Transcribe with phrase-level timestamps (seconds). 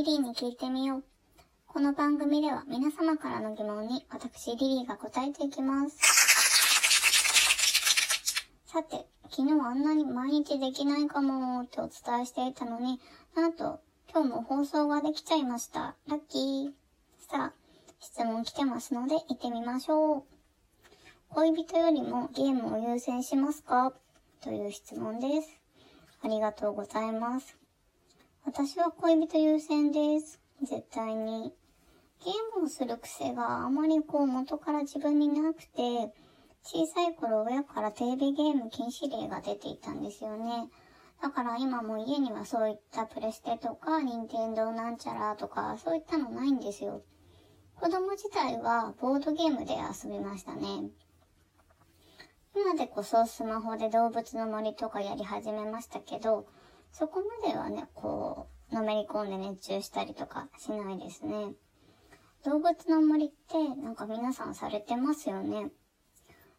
[0.00, 1.04] リリーに聞いてみよう。
[1.66, 5.98] この番組では皆様からの疑問に私リリーが答えていきます。
[8.64, 12.98] さて、昨日あんなに毎日できないかもってお伝えしていたのに、
[13.36, 13.80] なんと
[14.10, 15.94] 今日も放送ができちゃいました。
[16.08, 16.70] ラッキー。
[17.30, 17.52] さあ、
[17.98, 20.22] 質問来てますので行ってみましょう。
[21.34, 23.92] 恋人よりもゲームを優先しますか？
[24.40, 25.60] という質問です。
[26.24, 27.59] ありがとうございます。
[28.46, 30.40] 私は恋人優先です。
[30.62, 31.52] 絶対に。
[32.24, 36.12] ゲームをする癖があまりこう元から自分になくて、
[36.62, 40.68] 小さい頃親からテレビゲーム禁止令が出ていたんですよね。
[41.22, 47.02] だから今も家にはそういったプレステとか、ニンテンドなんちゃらとか、そういったのないんですよ。
[47.76, 50.90] 子供自体はボードゲームで遊びましたね。
[52.56, 56.46] 今でこそスマホで動物の森とかやり始めましたけど、
[56.92, 61.54] そこまではね、こう、のめり込んで熱中したりとかしないですね。
[62.44, 65.70] 動物の森ってなんか皆さんされてますよね。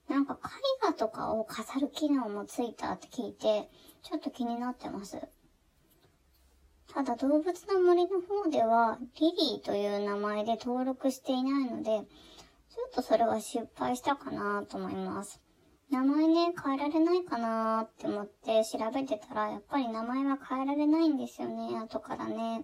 [0.10, 3.70] なんか絵画とかを飾る機能もついたって聞いて、
[4.04, 5.18] ちょっと気になってます。
[6.94, 15.42] ただ動物の森の方ではリリーという名前で登録していないので、ちょっとそれは失敗したかなと思います。
[15.92, 22.64] 名前ね、変えられないかなーって思って調べてたら、やっぱり名前は変えられないんですよね、後からね。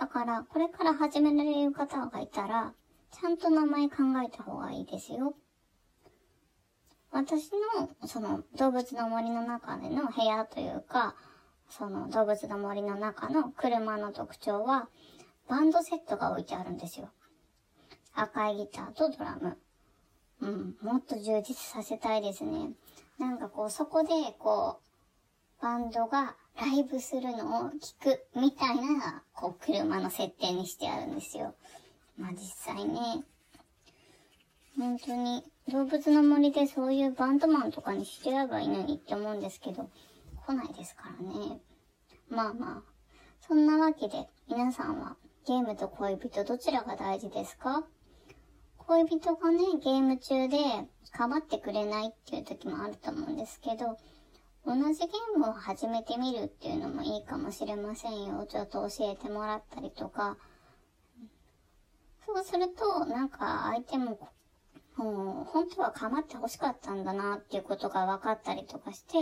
[0.00, 2.72] だから、これから始められる方がいたら、
[3.12, 5.34] ちゃんと名前考えた方がいいですよ。
[7.10, 11.14] 私の、その、動物の森の中での部屋というか、
[11.68, 14.88] その、動物の森の中の車の特徴は、
[15.48, 17.10] バンドセットが置いてあるんですよ。
[18.14, 19.58] 赤いギターとドラム。
[20.40, 22.70] うん、もっと充実させたいですね。
[23.18, 24.80] なんかこう、そこで、こ
[25.60, 31.54] う、バンドがライブするのを聞くみたいな、こう、車の設定にしてあるんですよ。
[32.18, 33.24] まあ実際ね、
[34.78, 39.88] 本当に動物の森でそういうバンドマンとかにしてやればいいのにって思うんですけど、
[40.46, 41.60] 来ないですからね。
[42.28, 42.82] まあまあ、
[43.46, 45.16] そんなわけで皆さんは
[45.46, 47.84] ゲームと恋人どちらが大事ですか？
[48.86, 50.58] 恋人がね、ゲーム中で
[51.10, 53.98] 構ってくれないっていう時もあると思うんですけど、
[54.64, 58.46] 同じゲームを始めてみるっていうのもいいかもしれませんよ。
[58.48, 60.36] ちょっと教えてもらったりとか。
[62.24, 64.20] そうすると、なんか相手も、
[64.94, 69.14] もう本当は構って欲しかったんだなっていうことが分かったりとかして、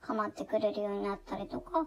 [0.00, 1.86] 構ってくれるようになったりとか、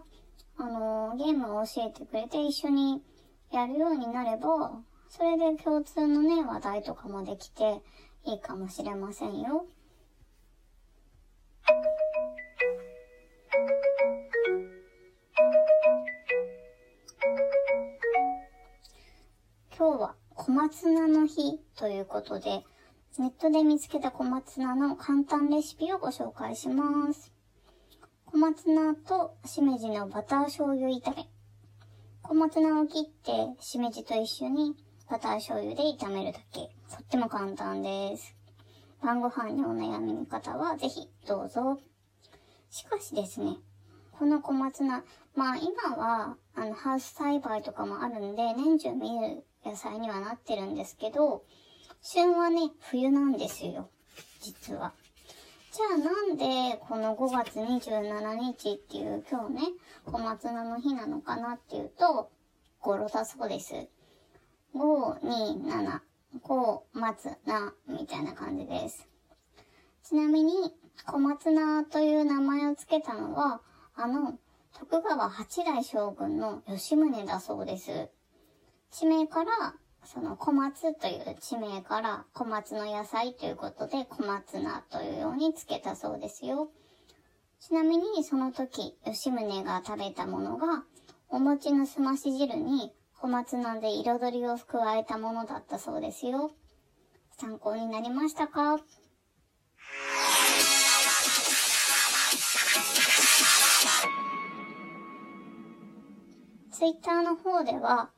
[0.56, 3.02] あの、ゲームを教えてくれて一緒に
[3.50, 4.84] やるようになれば、
[5.16, 7.80] それで共通のね、話題とかもできて
[8.24, 9.64] いいかもしれませんよ。
[19.78, 22.64] 今日は小松菜の日ということで、
[23.16, 27.32] ネットで見つけた小松菜の簡単レシピをご紹介します。
[28.26, 31.28] 小松菜としめじのバター醤油炒め。
[32.24, 34.74] 小松菜を切ってしめじと一緒に
[35.10, 36.60] バター醤油で炒めるだけ。
[36.60, 36.68] と
[37.00, 38.34] っても簡単です。
[39.02, 41.78] 晩ご飯にお悩みの方はぜひどうぞ。
[42.70, 43.56] しかしですね、
[44.12, 45.04] この小松菜、
[45.34, 51.44] まあ今はあのハウス栽培とかもあるんで年中見る野菜にはなってるんですけど、
[52.00, 53.90] 旬はね、冬なんですよ。
[54.40, 54.92] 実は。
[55.70, 59.60] じゃあなんでこの5月27日っていう今日ね、
[60.06, 62.30] 小松菜の日なのかなっていうと、
[62.80, 63.88] 語呂だそうです。
[64.74, 66.00] 5、2、7、
[66.42, 69.08] 5、松菜、みたいな感じです。
[70.02, 70.74] ちなみに、
[71.06, 73.60] 小松菜という名前を付けたのは、
[73.94, 74.36] あの、
[74.76, 78.10] 徳川八代将軍の吉宗だそうです。
[78.90, 79.74] 地名から、
[80.04, 86.68] その小松という地名から小松の野菜ということで小松菜というように付けたそうですよ。
[87.60, 90.82] ちなみにその時、吉宗が食べたものが、
[91.28, 92.92] お餅のすまし汁に
[93.24, 96.50] 小松菜で彩りを加えたものだったそうですよ。
[97.38, 98.76] 参考になりましたか？
[106.70, 108.10] ツイッターの方では、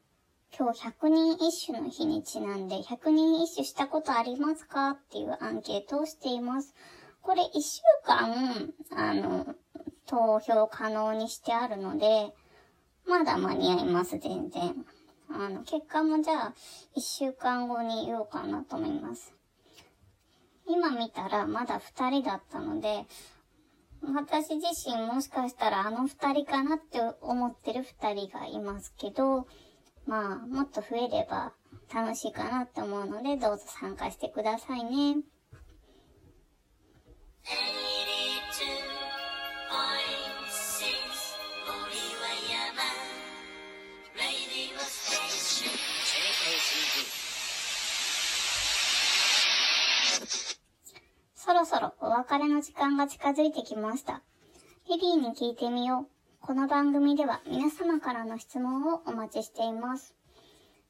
[0.59, 4.91] 今日100人一首の日にちなんで、100人一首したことありますか？
[4.91, 6.75] っていうアンケートをしています。
[7.23, 9.55] これ1週間、あの、
[10.07, 12.35] 投票可能にしてあるので、
[13.09, 14.85] まだ間に合います、全然。
[15.39, 16.55] あの、結果もじゃあ、
[16.95, 19.35] 一週間後に言おうかなと思います。
[20.67, 23.07] 今見たらまだ二人だったので、
[24.03, 29.47] 私自身もしかしたらあの二人かなって思ってる二人がいますけど、
[30.07, 31.53] まあ、もっと増えれば
[31.93, 35.23] 楽しいかなって思うので、どうぞ参加してくださいね。
[51.35, 54.23] そろそろお別れの時間が近づいてきました。
[54.89, 56.07] リリーに聞いてみよう。
[56.41, 60.15] この番組では皆様からの質問をお待ちしています。